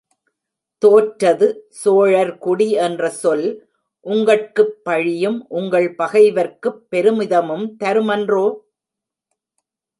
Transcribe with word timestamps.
தோற்றது 0.81 1.47
சோழர் 1.69 2.37
குடி 2.37 2.71
என்ற 2.85 3.09
சொல் 3.09 3.45
உங்கட்குப் 4.05 4.73
பழியும், 4.83 5.45
உங்கள் 5.49 5.95
பகைவர்க்குப் 5.95 6.81
பெருமிதமும் 6.89 7.67
தருமன்றோ? 7.83 8.45